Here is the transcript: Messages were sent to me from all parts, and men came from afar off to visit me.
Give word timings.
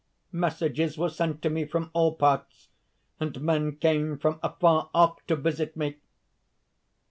Messages 0.31 0.97
were 0.97 1.11
sent 1.11 1.43
to 1.43 1.49
me 1.51 1.63
from 1.63 1.91
all 1.93 2.13
parts, 2.15 2.69
and 3.19 3.39
men 3.39 3.75
came 3.75 4.17
from 4.17 4.39
afar 4.41 4.89
off 4.95 5.23
to 5.27 5.35
visit 5.35 5.77
me. 5.77 5.97